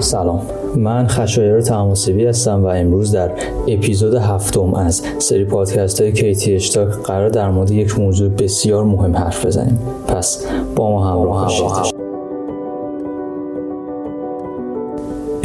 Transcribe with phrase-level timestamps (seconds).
[0.00, 0.42] سلام.
[0.76, 3.30] من خشایر تماسبی هستم و امروز در
[3.68, 9.16] اپیزود هفتم از سری پادکست های کیتی اشتاک قرار در مورد یک موضوع بسیار مهم
[9.16, 9.78] حرف بزنیم.
[10.08, 10.46] پس
[10.76, 11.93] با ما همراه باشید.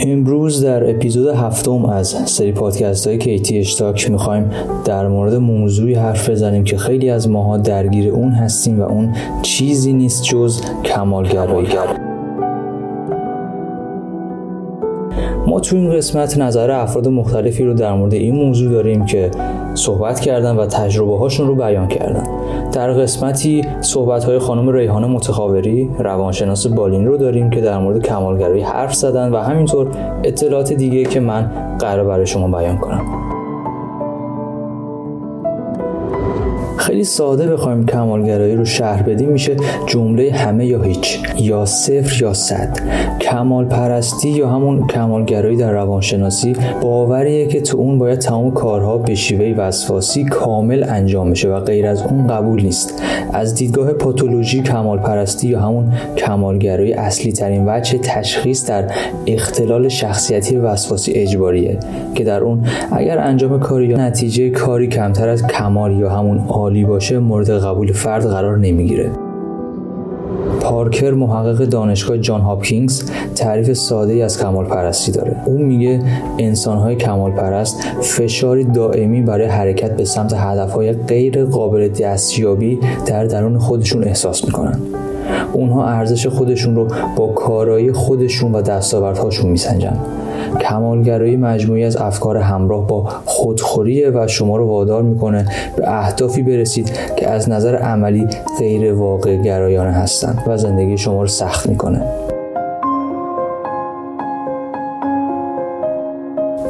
[0.07, 4.51] امروز در اپیزود هفتم از سری پادکست های کیتی اشتاک می‌خوایم
[4.85, 9.93] در مورد موضوعی حرف بزنیم که خیلی از ماها درگیر اون هستیم و اون چیزی
[9.93, 11.67] نیست جز کمالگرایی.
[15.49, 19.31] ما تو این قسمت نظر افراد مختلفی رو در مورد این موضوع داریم که
[19.73, 22.23] صحبت کردن و تجربه هاشون رو بیان کردن.
[22.71, 28.61] در قسمتی صحبت های خانم ریحانه متخابری روانشناس بالین رو داریم که در مورد کمالگرایی
[28.61, 29.87] حرف زدن و همینطور
[30.23, 33.38] اطلاعات دیگه که من قرار برای شما بیان کنم.
[36.89, 39.55] خیلی ساده بخوایم کمالگرایی رو شهر بدیم میشه
[39.87, 41.19] جمله همه یا هیچ.
[41.37, 42.77] یا صفر یا صد.
[43.21, 49.15] کمال پرستی یا همون کمالگرایی در روانشناسی باوریه که تو اون باید تمام کارها به
[49.15, 53.01] شیوه وسواسی کامل انجام بشه و غیر از اون قبول نیست.
[53.33, 58.91] از دیدگاه پاتولوژی کمال پرستی یا همون کمالگرایی اصلی ترین وجه تشخیص در
[59.27, 61.79] اختلال شخصیتی وسواسی اجباریه
[62.15, 66.78] که در اون اگر انجام کاری یا نتیجه کاری کمتر از کمال یا همون عالی
[66.85, 69.11] باشه مورد قبول فرد قرار نمی‌گیره.
[70.61, 75.35] پارکر محقق دانشگاه جان هاپکینگز تعریف ساده ای از کمال پرستی داره.
[75.45, 76.01] اون میگه
[76.39, 82.79] انسان های کمال پرست فشاری دائمی برای حرکت به سمت هدف های غیر قابل دستیابی
[83.05, 84.79] در درون خودشون احساس می‌کنن.
[85.53, 89.97] اونها ارزش خودشون رو با کارایی خودشون و دستاوردهاشون میسنجن.
[90.61, 95.45] کمالگرایی مجموعی از افکار همراه با خودخوریه و شما رو وادار می‌کنه
[95.77, 98.27] به اهدافی برسید که از نظر عملی
[98.59, 102.01] غیر واقع گرایانه هستند و زندگی شما رو سخت می‌کنه.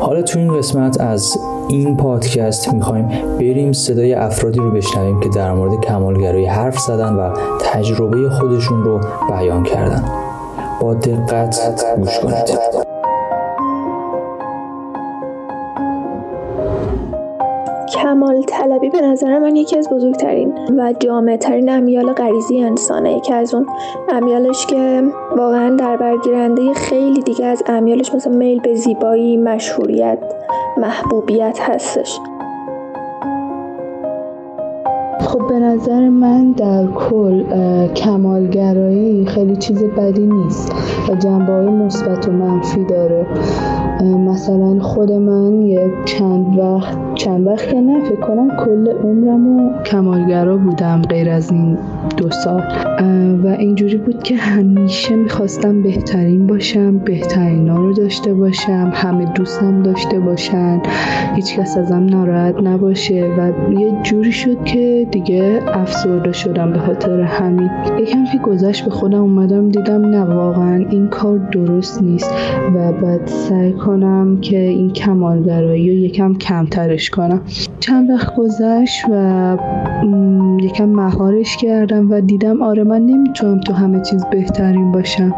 [0.10, 3.08] حالا تو این قسمت از این پادکست می‌خوایم
[3.40, 9.00] بریم صدای افرادی رو بشنویم که در مورد کمالگرایی حرف زدن و تجربه خودشون رو
[9.30, 10.04] بیان کردن.
[10.82, 12.99] با دقت گوش کنید.
[18.10, 23.18] کمال طلبی به نظر من یکی از بزرگترین و جامع ترین امیال غریزی انسانه.
[23.18, 23.66] یکی از اون
[24.10, 25.04] امیالش که
[25.38, 30.20] واقعا در برگیرنده خیلی دیگه از امیالش مثل میل به زیبایی مشهوریت
[30.78, 32.20] محبوبیت هستش.
[35.60, 37.44] نظر من در کل
[37.88, 40.74] کمالگرایی خیلی چیز بدی نیست
[41.10, 43.26] و جنبه های مثبت و منفی داره.
[44.04, 49.84] مثلا خود من یه چند وقت چند وقت که نه فکر کنم کل عمرم و
[49.84, 51.78] کمالگرا بودم غیر از این
[52.18, 52.64] دو سال.
[53.44, 59.84] و اینجوری بود که همیشه می‌خواستم بهترین باشم بهترین ها رو داشته باشم همه دوستم
[59.84, 60.82] داشته باشن
[61.36, 67.70] هیچکس ازم ناراحت نباشه و یه جوری شد که دیگه افسرده شدم به خاطر همین.
[68.00, 72.34] یکم که گذشت به خودم اومدم دیدم نه واقعا این کار درست نیست
[72.76, 77.42] و باید سعی کنم که این کمالگرایی رو یکم کمترش کنم.
[77.80, 79.58] چند وقت گذشت و
[80.62, 81.58] یکم مهارش
[81.90, 85.34] کردم و دیدم آره من نمی‌تونم تو همه چیز بهترین باشم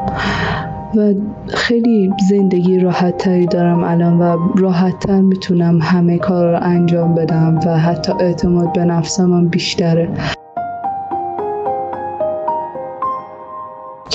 [0.95, 1.13] و
[1.47, 7.59] خیلی زندگی راحت تری دارم الان و راحت تر می‌تونم همه کار رو انجام بدم
[7.65, 10.09] و حتی اعتماد به نفسم هم بیشتره.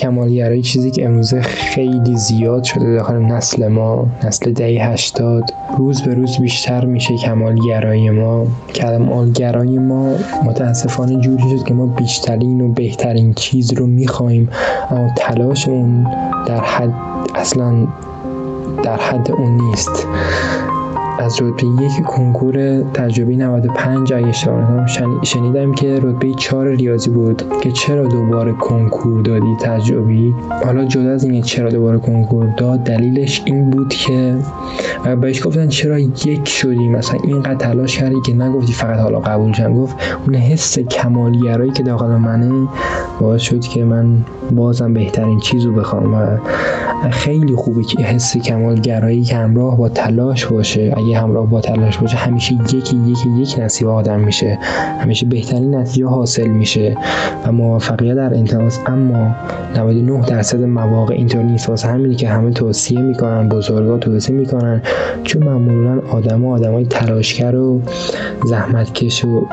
[0.06, 5.42] کمالگرایی چیزی که امروزه خیلی زیاد شده داخل نسل ما نسل دهه هشتاد
[5.78, 8.46] روز به روز بیشتر میشه کمالگرایی ما.
[8.74, 14.48] کمالگرایی ما متاسفانه جوری شد که ما بیشترین و بهترین چیز رو می‌خوایم
[14.90, 16.06] اما تلاشمون
[16.46, 16.94] در حد
[17.34, 17.86] اصلا
[18.82, 20.06] در حد اون نیست.
[21.18, 24.86] از رتبه یک کنکور تجربی 95 اگه اشتباه
[25.22, 31.24] شنیدم که رتبه 4 ریاضی بود که چرا دوباره کنکور دادی تجربی؟ حالا جدا از
[31.24, 34.36] اینکه چرا دوباره کنکور داد دلیلش این بود که
[35.20, 39.74] بهش گفتن چرا یک شدی مثلا اینقدر تلاش کردی که نگفتی فقط حالا قبول شم
[39.74, 39.96] گفت
[40.26, 42.68] اون حس کمالگرایی که داخل منه
[43.20, 46.38] باعث شد که من بازم بهترین چیزو بخوام و
[47.10, 50.94] خیلی خوبه که حس کمالگرایی که همراه با تلاش باشه.
[51.06, 54.58] اگه همراه با تلاش باشه همیشه یکی یکی یک نصیب آدم میشه.
[55.00, 56.96] همیشه بهترین نتیجه حاصل میشه.
[57.46, 59.34] و موفقیت در انتهاست اما
[59.76, 61.68] 99 درصد مواقع اینطور نیست.
[61.68, 64.82] واسه همینی که همه توصیه می‌کنن بزرگا توصیه می‌کنن.
[65.24, 67.80] چون معمولا آدم و آدمای تلاشگر و
[68.44, 69.46] زحمتکش و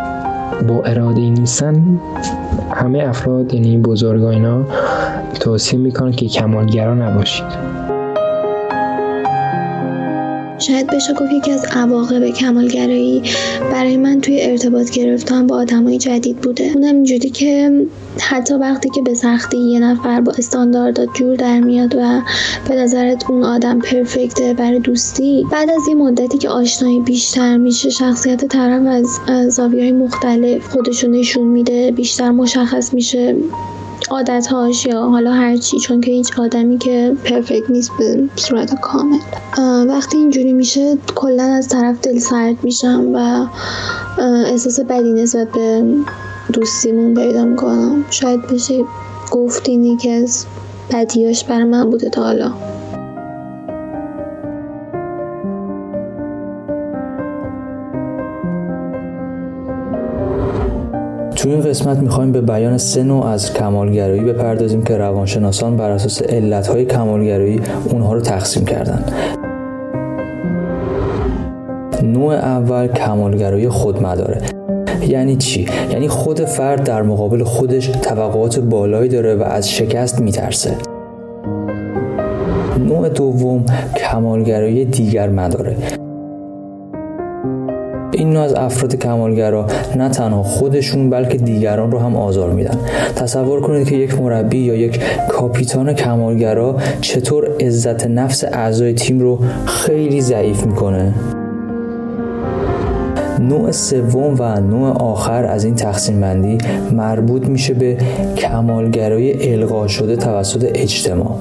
[0.68, 2.00] با اراده نیستن.
[2.72, 4.64] همه افراد یعنی بزرگا اینا
[5.40, 7.93] توصیه می‌کنن که کمالگرا نباشید.
[10.68, 13.24] شاید بشه گفت یکی از عواقب کمالگرایی
[13.71, 16.71] برای من توی ارتباط گرفتن با آدمای جدید بوده.
[16.75, 17.71] اونم اینجوری که
[18.19, 22.21] حتی وقتی که به سختی یه نفر با استانداردات جور در میاد و
[22.69, 27.89] به نظرت اون آدم پرفکته برای دوستی بعد از یه مدتی که آشنایی بیشتر میشه
[27.89, 28.81] شخصیت طرف
[29.27, 33.36] از زاویه های مختلف خودشون نشون میده بیشتر مشخص میشه.
[34.10, 39.18] عادتهاش یا حالا هر چی چون که هیچ آدمی که پرفکت نیست به صورت کامل.
[39.88, 43.46] وقتی اینجوری میشه کلا از طرف دل سرد میشم و
[44.22, 45.84] احساس بدی نسبت به
[46.54, 48.06] دوستیمون پیدا می‌کنم.
[48.10, 48.84] شاید بشه
[49.32, 50.46] گفت اینی که از
[50.94, 52.52] بدیاش برای من بوده تا حالا.
[61.54, 66.86] این قسمت می‌خوایم به بیان سه نوع از کمالگرایی بپردازیم که روانشناسان بر اساس علتهای
[66.86, 69.04] کمالگرایی اونها رو تقسیم کردن.
[72.04, 74.42] نوع اول کمالگرایی خودمداره.
[75.08, 80.76] یعنی چی؟ یعنی خود فرد در مقابل خودش توقعات بالایی داره و از شکست میترسه.
[82.80, 83.66] نوع دوم
[83.98, 85.76] کمالگرایی دیگر مداره.
[88.13, 92.77] این نوع از افراد کمالگرا نه تنها خودشون بلکه دیگران رو هم آزار میدن.
[93.15, 95.00] تصور کنید که یک مربی یا یک
[95.30, 101.13] کاپیتان کمالگرا چطور عزت نفس اعضای تیم رو خیلی ضعیف می‌کنه.
[103.39, 106.57] نوع سوم و نوع آخر از این تقسیم بندی
[106.92, 107.98] مربوط میشه به
[108.38, 111.38] کمالگرایی القا شده توسط اجتماع.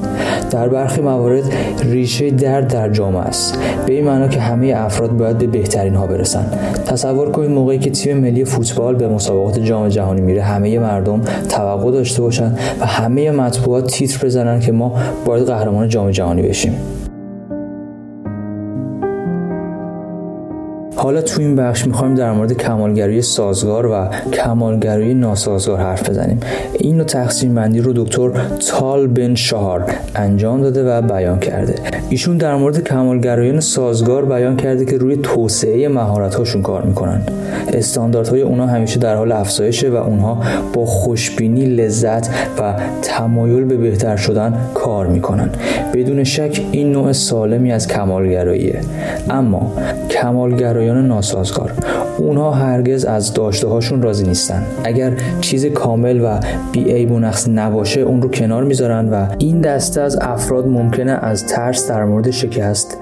[0.52, 1.44] در برخی موارد
[1.84, 3.58] ریشه درد در جامعه است.
[3.86, 6.46] به این معنا که همه افراد باید به بهترین ها برسن
[6.86, 11.90] تصور کنید موقعی که تیم ملی فوتبال به مسابقات جام جهانی میره همه مردم توقع
[11.90, 14.94] داشته باشن و همه مطبوعات تیتر بزنن که ما
[15.24, 17.01] باید قهرمان جام جهانی بشیم.
[20.96, 26.40] حالا تو این بخش می‌خوایم در مورد کمالگرایی سازگار و کمالگرایی ناسازگار حرف بزنیم.
[26.78, 28.30] این نوع تقسیم بندی رو دکتر
[28.70, 29.84] تال بن شهار
[30.14, 31.74] انجام داده و بیان کرده.
[32.08, 37.22] ایشون در مورد کمالگرایان سازگار بیان کرده که روی توسعه مهارت هاشون کار می‌کنن.
[37.72, 40.42] استانداردهای اونا همیشه در حال افزایشه و اونها
[40.72, 42.28] با خوشبینی لذت
[42.58, 45.50] و تمایل به بهتر شدن کار می‌کنن.
[45.94, 48.80] بدون شک این نوع سالمی از کمالگراییه
[49.30, 49.72] اما
[50.10, 51.72] کمالگرایی ناسازگار
[52.18, 56.40] اونها هرگز از داشته هاشون راضی نیستن اگر چیز کامل و
[56.72, 61.12] بی عیب و نقص نباشه اون رو کنار می‌ذارن و این دسته از افراد ممکنه
[61.12, 62.98] از ترس در مورد شکست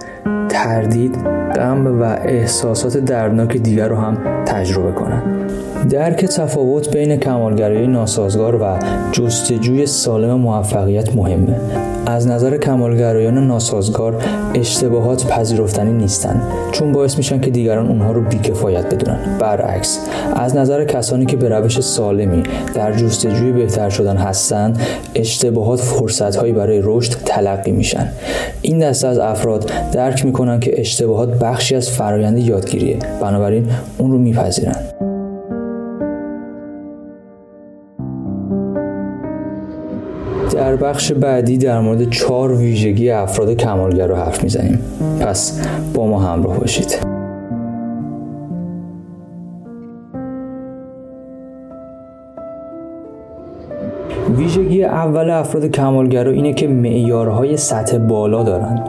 [0.48, 1.14] تردید
[1.56, 5.39] غم و احساسات دردناک دیگر رو هم تجربه کنند.
[5.88, 8.78] درک تفاوت بین کمالگرایی ناسازگار و
[9.12, 11.60] جستجوی سالم موفقیت مهمه.
[12.06, 14.22] از نظر کمالگرایان ناسازگار
[14.54, 16.42] اشتباهات پذیرفتنی نیستند
[16.72, 19.38] چون باعث میشن که دیگران اونها رو بیکفایت بدونن.
[19.38, 20.06] برعکس
[20.36, 22.42] از نظر کسانی که به روش سالمی
[22.74, 24.80] در جستجوی بهتر شدن هستند
[25.14, 28.08] اشتباهات فرصتهایی برای رشد تلقی میشن.
[28.62, 32.98] این دسته از افراد درک می‌کنن که اشتباهات بخشی از فرایند یادگیریه.
[33.20, 33.66] بنابراین
[33.98, 34.76] اون رو میپذیرن.
[40.52, 44.78] در بخش بعدی در مورد چهار ویژگی افراد کمالگر رو حرف می‌زنیم.
[45.20, 46.98] پس با ما همراه باشید.
[54.36, 58.84] ویژگی اول افراد کمالگرا اینه که معیارهای سطح بالا دارن.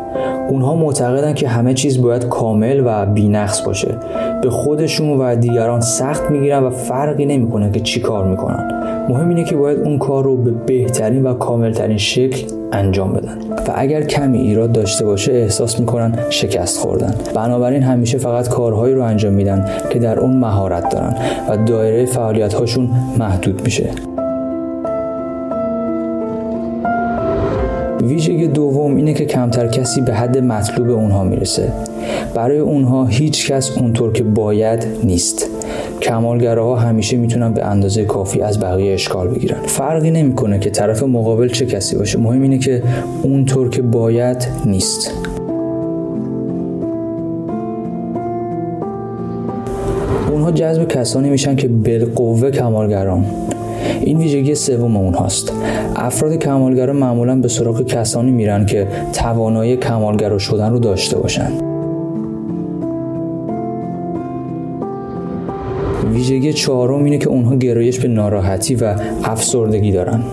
[0.50, 3.96] اونها معتقدن که همه چیز باید کامل و بینقص باشه.
[4.42, 8.81] به خودشون و دیگران سخت می‌گیرن و فرقی نمی‌کنه که چی کار می‌کنن.
[9.12, 13.38] مهم اینه که باید اون کار رو به بهترین و کاملترین شکل انجام بدن.
[13.68, 17.16] و اگر کمی ایراد داشته باشه احساس می‌کنن شکست خوردن.
[17.36, 21.16] بنابراین همیشه فقط کارهایی رو انجام میدن که در اون مهارت دارن
[21.50, 22.90] و دایره فعالیت هاشون
[23.20, 23.90] محدود میشه.
[28.04, 31.74] ویژگی دوم اینه که کمتر کسی به حد مطلوب اونها می‌رسه.
[32.36, 35.50] برای اونها هیچ کس اونطور که باید نیست.
[36.02, 39.58] کمالگراها همیشه می‌تونن به اندازه کافی از بقیه اشکال بگیرن.
[39.66, 42.20] فرقی نمی‌کنه که طرف مقابل چه کسی باشه.
[42.20, 42.84] مهم اینه که
[43.24, 45.12] اونطور که باید نیست.
[50.32, 53.26] اونها جذب کسانی میشن که بالقوه کمالگران.
[54.02, 55.54] این ویژگی سوم اونهاست.
[55.96, 61.71] افراد کمالگرا معمولا به سراغ کسانی میرن که توانایی کمالگرا شدن رو داشته باشند
[66.22, 70.24] ویژگی چهارم اینه که اونها گرایش به ناراحتی و افسردگی دارن.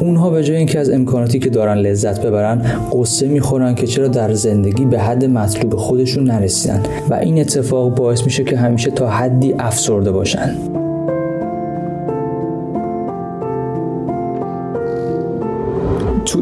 [0.00, 4.32] اونها به جای اینکه از امکاناتی که دارن لذت ببرن قصه می‌خورن که چرا در
[4.32, 6.82] زندگی به حد مطلوب خودشون نرسیدن.
[7.10, 10.56] و این اتفاق باعث میشه که همیشه تا حدی افسرده باشن.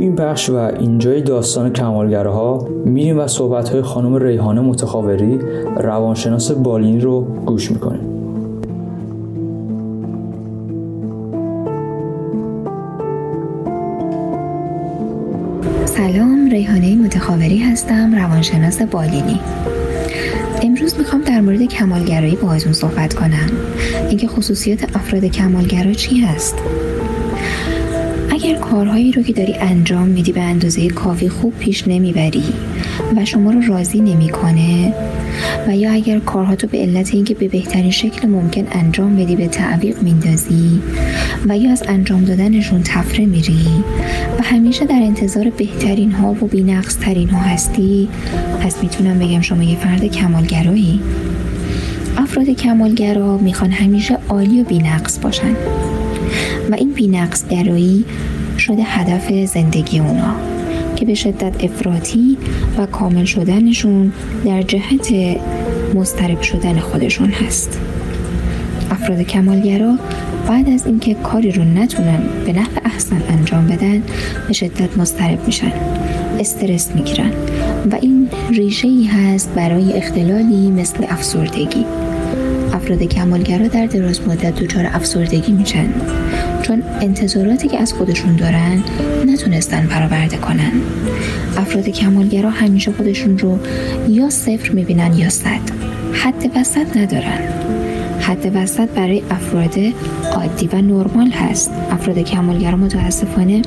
[0.02, 5.38] این بخش و اینجای داستان کمالگرها میریم و صحبت خانم ریحانه متخاوری
[5.76, 8.00] روانشناس بالینی رو گوش می‌کنیم.
[15.84, 19.40] سلام ریحانه متخاوری هستم روانشناس بالینی.
[20.62, 23.50] امروز می‌خوام در مورد کمالگرایی باهاتون صحبت کنم.
[24.08, 26.54] اینکه خصوصیات افراد کمالگرا چی هست؟
[28.52, 32.42] اگر کارهایی رو که داری انجام میدی به اندازه کافی خوب پیش نمی‌بری
[33.16, 34.94] و شما رو راضی نمی‌کنه
[35.68, 39.48] و یا اگر کارها تو به علت اینکه به بهترین شکل ممکن انجام بدی به
[39.48, 40.80] تعویق میندازی
[41.48, 43.66] و یا از انجام دادنشون تفره میری
[44.38, 48.08] و همیشه در انتظار بهترین ها و بینقص ترین ها هستی
[48.60, 51.00] پس می‌تونم بگم شما یه فرد کمالگرایی.
[52.16, 55.56] افراد کمالگرا می‌خوان همیشه عالی و بینقص باشن.
[56.70, 58.04] و این بینقص گرایی
[58.62, 60.34] شده هدف زندگی اونا
[60.96, 62.38] که به شدت افراطی
[62.78, 64.12] و کامل شدنشون
[64.44, 65.12] در جهت
[65.94, 67.80] مسترب شدن خودشون هست.
[68.90, 69.94] افراد کمالگرا
[70.48, 74.02] بعد از اینکه کاری رو نتونن به نحو احسن انجام بدن
[74.48, 75.72] به شدت مسترب میشن
[76.40, 77.30] استرس می‌گیرن
[77.90, 81.84] و این ریشه ای هست برای اختلالی مثل افسردگی.
[82.72, 85.88] افراد کمالگرا در دراز مدت دچار افسردگی میشن.
[86.62, 88.82] چون انتظاراتی که از خودشون دارن
[89.26, 90.72] نتونستن برآورده کنن.
[91.56, 93.58] افراد کمالگرا همیشه خودشون رو
[94.08, 95.60] یا صفر می‌بینن یا صد.
[96.12, 97.48] حد وسط ندارن.
[98.20, 99.74] حد وسط برای افراد
[100.34, 101.70] عادی و نرمال هست.
[101.90, 103.62] افراد کمالگرا متاسفانه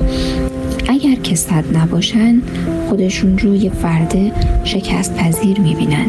[0.88, 2.42] اگر که صد نباشن
[2.88, 4.14] خودشون رو یه فرد
[4.64, 6.06] شکست پذیر می‌بینن.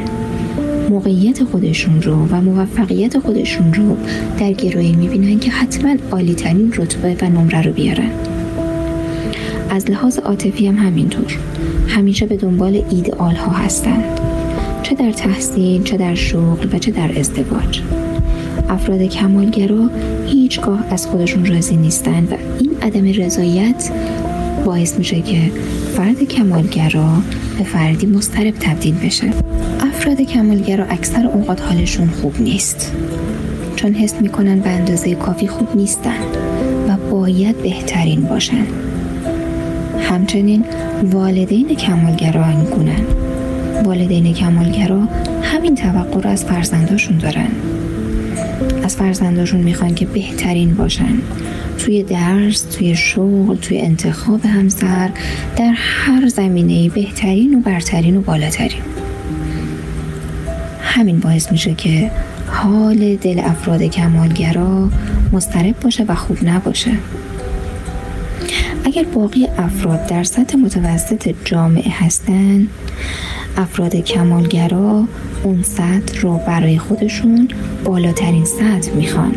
[0.90, 3.98] موقعیت خودشون رو و موفقیت خودشون رو
[4.40, 8.10] در گروهی می‌بینن که حتما عالی ترین رتبه و نمره رو بیارن.
[9.70, 11.38] از لحاظ عاطفی هم همینطور.
[11.88, 14.20] همیشه به دنبال ایدئال ها هستند
[14.84, 17.82] چه در تحصیل چه در شغل و چه در ازدواج.
[18.70, 19.90] افراد کمالگرا
[20.26, 23.92] هیچگاه از خودشون راضی نیستند و این عدم رضایت
[24.68, 25.52] باعث میشه که
[25.96, 27.10] فرد کمالگرا
[27.58, 29.28] به فردی مسترب تبدیل بشه.
[29.80, 32.92] افراد کمالگرا اکثر اوقات حالشون خوب نیست.
[33.76, 36.22] چون حس می‌کنن به اندازه کافی خوب نیستن
[36.88, 38.66] و باید بهترین باشن.
[40.00, 40.66] همچنین
[41.04, 43.06] والدین کمالگرا اینگونن
[43.84, 45.02] والدین کمالگرا
[45.42, 47.50] همین توقع رو از فرزنداشون دارن.
[48.84, 51.14] از فرزنداشون می‌خوان که بهترین باشن.
[51.88, 55.10] توی درس، توی شغل، توی انتخاب همسر
[55.58, 58.82] در هر زمینه بهترین و برترین و بالاترین.
[60.82, 62.12] همین باعث میشه که
[62.48, 64.90] حال دل افراد کمالگرا
[65.32, 66.92] مضطرب باشه و خوب نباشه.
[68.86, 72.70] اگر باقی افراد در سطح متوسط جامعه هستند
[73.58, 75.04] افراد کمالگرا
[75.44, 77.48] اون سطح رو برای خودشون
[77.84, 79.36] بالاترین سطح می‌خوان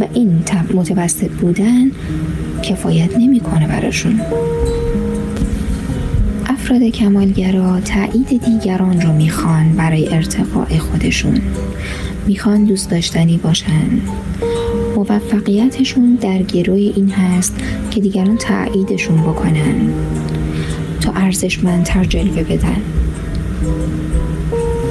[0.00, 0.44] و این
[0.74, 1.90] متوسط بودن
[2.62, 4.20] کفایت نمی‌کنه براشون.
[6.46, 11.40] افراد کمالگرا تایید دیگران رو می‌خوان برای ارتقاء خودشون.
[12.26, 14.00] می‌خوان دوست داشتنی باشن.
[14.96, 17.54] موفقیتشون در گروی این هست
[17.90, 19.92] که دیگران تاییدشون بکنن.
[21.00, 22.82] تا ارزشمندتر جلوه بدن.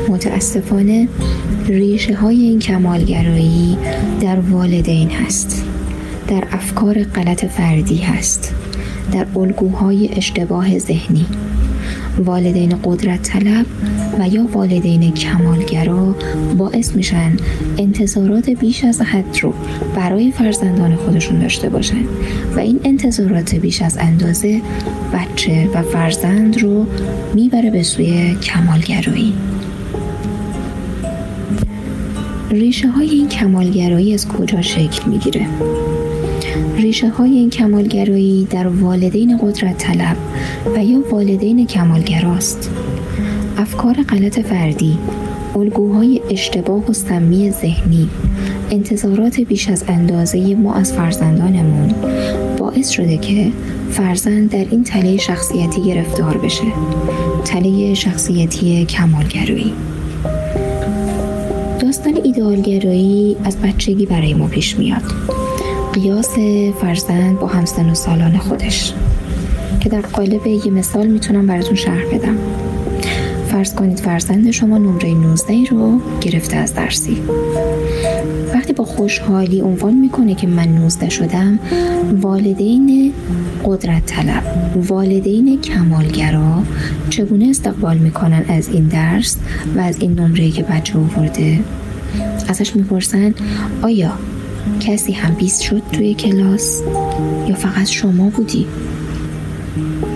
[0.09, 1.07] متاسفانه
[1.67, 3.77] ریشه های این کمالگرایی
[4.21, 5.65] در والدین هست
[6.27, 8.55] در افکار غلط فردی هست
[9.11, 11.25] در الگوهای اشتباه ذهنی.
[12.25, 13.65] والدین قدرت طلب
[14.19, 16.15] و یا والدین کمالگرا
[16.57, 17.37] باعث میشن
[17.77, 19.53] انتظارات بیش از حد رو
[19.95, 22.03] برای فرزندان خودشون داشته باشن
[22.55, 24.61] و این انتظارات بیش از اندازه
[25.13, 26.85] بچه و فرزند رو
[27.33, 29.33] می‌بره به سوی کمالگرایی
[32.49, 35.47] ریشه های این کمالگرایی از کجا شکل می‌گیره؟
[36.75, 40.17] ریشه های این کمالگرایی در والدین قدرت طلب
[40.75, 42.69] و یا والدین کمالگراست.
[43.57, 44.97] افکار غلط فردی
[45.55, 48.09] الگوهای اشتباه و سمی ذهنی
[48.71, 51.93] انتظارات بیش از اندازه ما از فرزندانمون
[52.57, 53.51] باعث شده که
[53.91, 56.63] فرزند در این تله شخصیتی گرفتار بشه.
[57.45, 59.73] تله شخصیتی کمالگرایی.
[61.79, 65.03] داستان ایدئالگرایی از بچگی برای ما پیش میاد.
[66.01, 66.35] قیاس
[66.81, 68.93] فرزند با همسن و سالان خودش.
[69.79, 72.37] که در قالب یه مثال می‌تونم براتون شرح بدم.
[73.47, 77.17] فرض کنید فرزند شما نمره 19 رو گرفته از درسی.
[78.53, 81.59] وقتی با خوشحالی عنوان می‌کنه که من 19 شدم
[82.21, 83.13] والدین
[83.65, 84.43] قدرت طلب
[84.75, 86.63] والدین کمالگرا
[87.09, 89.37] چگونه استقبال می‌کنن از این درس
[89.75, 91.59] و از این نمره که بچه آورده؟
[92.47, 93.33] ازش می‌پرسن
[93.81, 94.11] آیا
[94.79, 96.81] کسی هم بیست شد توی کلاس؟
[97.47, 98.67] یا فقط شما بودی؟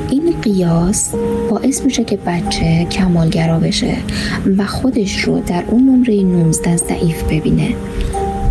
[0.10, 1.15] این قیاس
[1.50, 3.98] باعث میشه که بچه کمالگرا بشه
[4.58, 7.75] و خودش رو در اون نمره 19 ضعیف ببینه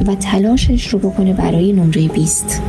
[0.07, 2.63] و تلاشش رو بکنه برای نمره 20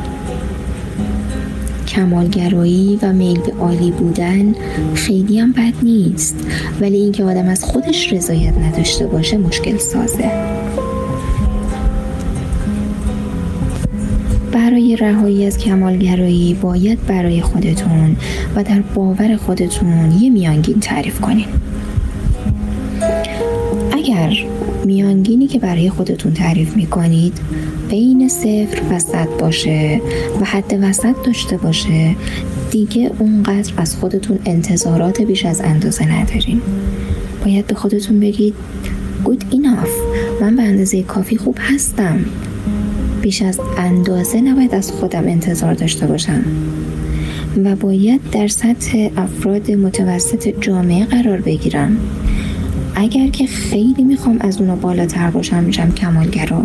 [1.88, 4.56] کمالگرایی و میل به عالی بودن
[4.96, 6.36] خیلی هم بد نیست
[6.82, 10.32] ولی اینکه آدم از خودش رضایت نداشته باشه مشکل سازه.
[14.72, 18.16] برای رهایی از کمالگرایی باید برای خودتون
[18.56, 21.46] و در باور خودتون یه میانگین تعریف کنین.
[23.92, 24.34] اگر
[24.86, 27.40] میانگینی که برای خودتون تعریف می کنید
[27.90, 30.02] بین صفر و صد باشه
[30.42, 32.16] و حد وسط داشته باشه
[32.72, 36.62] دیگه اونقدر از خودتون انتظارات بیش از اندازه ندارین.
[37.46, 38.54] باید به خودتون بگید
[39.26, 39.90] good enough.
[40.42, 42.26] من به اندازه کافی خوب هستم.
[43.22, 46.44] بیش از اندازه نباید از خودم انتظار داشته باشم.
[47.64, 51.98] و باید در سطح افراد متوسط جامعه قرار بگیرم.
[52.96, 56.64] اگر که خیلی می‌خوام از اونا بالاتر باشم میشم کمالگرا.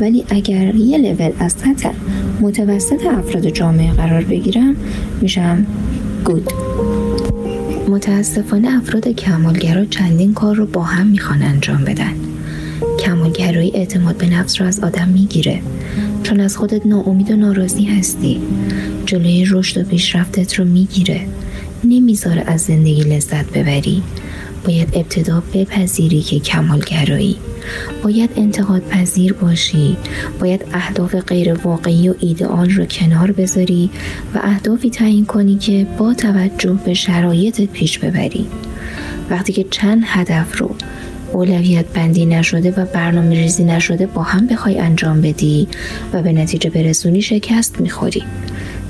[0.00, 1.90] ولی اگر یه لول از سطح
[2.40, 4.76] متوسط افراد جامعه قرار بگیرم
[5.20, 5.66] میشم
[6.24, 6.52] گود
[7.88, 12.27] متاسفانه افراد کمالگرا چندین کار رو با هم می‌خوان انجام بدن.
[13.08, 15.60] کمالگرایی اعتماد به نفس رو از آدم می‌گیره.
[16.22, 18.40] چون از خودت ناامید و ناراضی هستی.
[19.06, 21.20] جلوی رشد و پیشرفتت رو می‌گیره.
[21.84, 24.02] نمی‌ذاره از زندگی لذت ببری.
[24.64, 27.36] باید ابتدا بپذیری که کمالگرایی.
[28.02, 29.96] باید انتقاد پذیر باشی.
[30.40, 33.90] باید اهداف غیر واقعی و ایدئال رو کنار بذاری
[34.34, 38.46] و اهدافی تعیین کنی که با توجه به شرایطت پیش ببری.
[39.30, 40.74] وقتی که چند هدف رو
[41.32, 45.68] اولویت بندی نشده و برنامه ریزی نشده با هم بخوای انجام بدی
[46.12, 48.22] و به نتیجه برسونی شکست می‌خوری.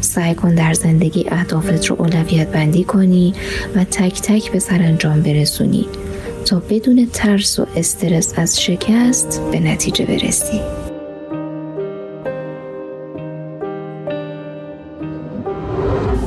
[0.00, 3.34] سعی کن در زندگی اهدافت رو اولویت بندی کنی
[3.76, 5.86] و تک تک به سرانجام برسونی
[6.44, 10.77] تا بدون ترس و استرس از شکست به نتیجه برسی.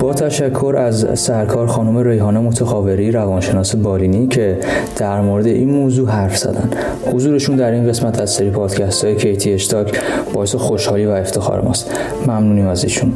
[0.02, 4.58] با تشکر از سرکار خانم ریحانه متخاوری روانشناس بالینی که
[4.98, 6.70] در مورد این موضوع حرف زدن.
[7.14, 10.00] حضورشون در این قسمت از سری پادکست های کیتی اشتاک
[10.34, 11.92] باعث خوشحالی و افتخار ماست.
[12.28, 13.14] ممنونیم از ایشون.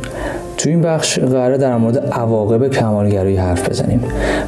[0.58, 4.02] تو این بخش قراره در مورد عواقب کمالگرایی حرف بزنیم.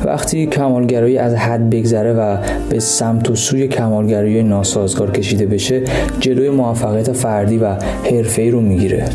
[0.06, 2.38] وقتی کمالگرایی از حد بگذره و
[2.70, 5.84] به سمت و سوی کمالگرایی ناسازگار کشیده بشه
[6.20, 7.74] جلوی موفقیت فردی و
[8.12, 9.06] حرفه‌ای رو می‌گیره.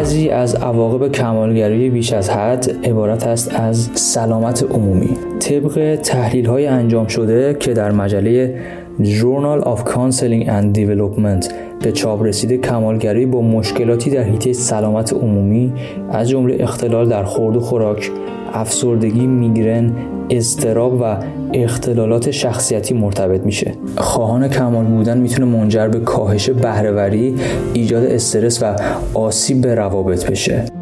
[0.00, 5.16] بعضی از عواقب کمالگرایی بیش از حد عبارت است از سلامت عمومی.
[5.40, 8.60] طبق تحلیل های انجام شده که در مجله
[9.00, 15.72] Journal of Counseling and Development به چاپ رسیده کمالگرایی با مشکلاتی در حیطه سلامت عمومی
[16.10, 18.10] از جمله اختلال در خورد و خوراک،
[18.54, 19.92] افسردگی، میگرن،
[20.30, 21.16] استراب و
[21.52, 23.74] اختلالات شخصیتی مرتبط میشه.
[23.96, 27.34] خواهان کمال بودن می‌تونه منجر به کاهش بهرهوری،
[27.74, 28.76] ایجاد استرس و
[29.14, 30.79] آسیب به روابط بشه.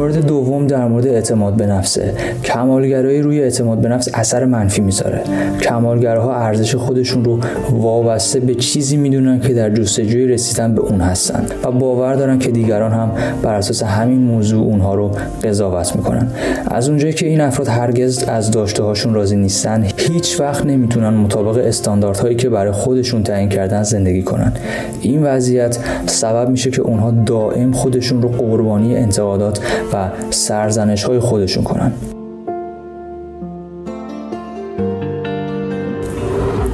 [0.00, 5.20] مورد دوم در مورد اعتماد به نفسه کمالگرایی روی اعتماد به نفس اثر منفی می‌ذاره.
[5.62, 7.38] کمالگراها ارزش خودشون رو
[7.70, 12.50] وابسته به چیزی می‌دونن که در جستجوی رسیدن به اون هستن و باور دارن که
[12.50, 13.10] دیگران هم
[13.42, 15.10] بر اساس همین موضوع اونها رو
[15.44, 16.28] قضاوت می‌کنن.
[16.66, 21.66] از اونجایی که این افراد هرگز از داشته هاشون راضی نیستن هیچ وقت نمی‌تونن مطابق
[21.66, 24.52] استانداردهایی که برای خودشون تعیین کردن زندگی کنن.
[25.00, 29.60] این وضعیت سبب میشه که اونها دائم خودشون رو قربانی انتقادات
[29.92, 31.92] و سرزنش های خودشون کنن.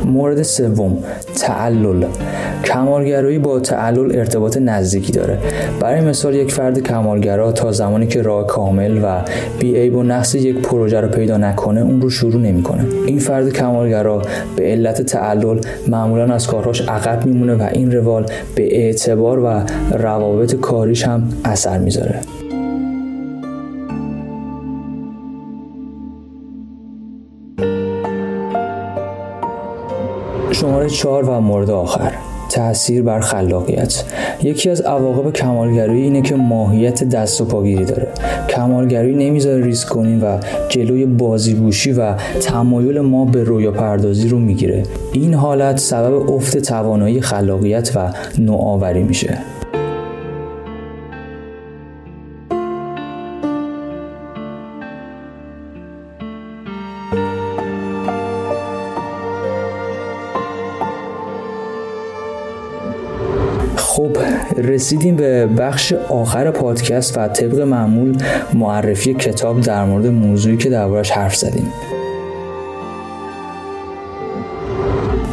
[0.04, 0.98] مورد سوم
[1.34, 2.04] تعلل.
[2.64, 5.38] کمالگرایی با تعلل ارتباط نزدیکی داره.
[5.80, 9.20] برای مثال یک فرد کمالگرا تا زمانی که راه کامل و
[9.58, 12.84] بی عیب و نقص یک پروژه رو پیدا نکنه اون رو شروع نمی‌کنه.
[13.06, 14.22] این فرد کمالگرا
[14.56, 19.60] به علت تعلل معمولا از کارهاش عقب میمونه و این روال به اعتبار و
[19.98, 22.20] روابط کاریش هم اثر می‌ذاره.
[30.66, 32.12] شماره چهار و مورد آخر.
[32.50, 34.04] تاثیر بر خلاقیت.
[34.42, 38.08] یکی از عواقب کمالگرایی اینه که ماهیت دست و پاگیری داره.
[38.48, 44.82] کمالگرایی نمی‌ذاره ریسک کنیم و جلوی بازیگوشی و تمایل ما به رویا پردازی رو می‌گیره.
[45.12, 49.38] این حالت سبب افت توانایی خلاقیت و نوآوری میشه.
[63.96, 64.16] خب
[64.56, 68.16] رسیدیم به بخش آخر پادکست و طبق معمول
[68.54, 71.72] معرفی کتاب در مورد موضوعی که دربارش حرف زدیم.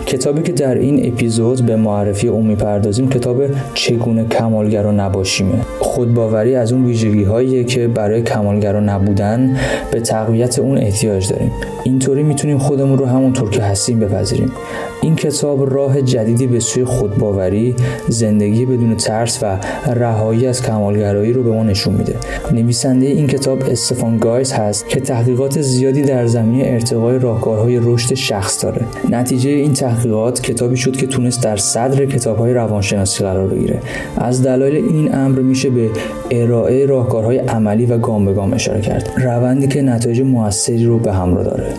[0.06, 5.60] کتابی که در این اپیزود به معرفی اون می‌پردازیم کتاب چگونه کمالگرا نباشیمه.
[5.80, 9.58] خودباوری از اون ویژگی هاییه که برای کمالگرا نبودن
[9.92, 11.52] به تقویت اون احتیاج داریم.
[11.84, 14.52] اینطوری می‌تونیم خودمون رو همونطور که هستیم بپذیریم.
[15.02, 17.76] این کتاب راه جدیدی به سوی خودباوری
[18.08, 19.60] زندگی بدون ترس و
[19.94, 22.16] رهایی از کمالگرایی رو به ما نشون میده.
[22.52, 28.64] نویسنده این کتاب استفان گایز هست که تحقیقات زیادی در زمینه ارتقای راهکارهای رشد شخص
[28.64, 28.82] داره.
[29.10, 33.80] نتیجه این تحقیقات کتابی شد که تونست در صدر کتابهای روانشناسی قرار بگیره.
[34.18, 35.90] از دلایل این امر میشه به
[36.32, 39.10] ارائه راهکارهای عملی و گام به گام اشاره کرد.
[39.18, 41.73] روندی که نتایج موثری رو به همراه داره.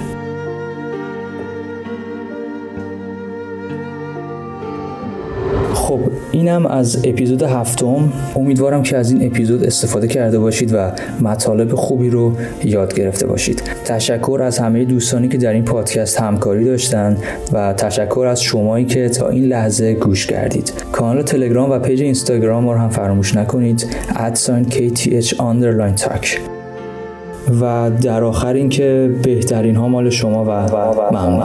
[6.45, 8.13] اینم از اپیزود هفتم.
[8.37, 12.33] امیدوارم که از این اپیزود استفاده کرده باشید و مطالب خوبی رو
[12.65, 13.63] یاد گرفته باشید.
[13.85, 17.17] تشکر از همه دوستانی که در این پادکست همکاری داشتن
[17.53, 20.73] و تشکر از شمایی که تا این لحظه گوش کردید.
[20.93, 23.87] کانال تلگرام و پیج اینستاگرام رو هم فراموش نکنید.
[24.17, 26.27] ادساین kth underline talk.
[27.61, 30.49] و در آخر اینکه بهترین ها مال شما و
[31.13, 31.41] ممنون